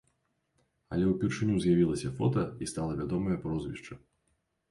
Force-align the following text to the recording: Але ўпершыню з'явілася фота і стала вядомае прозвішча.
Але 0.95 1.05
ўпершыню 1.09 1.57
з'явілася 1.65 2.09
фота 2.21 2.45
і 2.67 2.69
стала 2.73 2.97
вядомае 3.01 3.37
прозвішча. 3.43 3.93